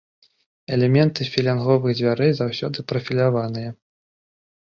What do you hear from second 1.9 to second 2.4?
дзвярэй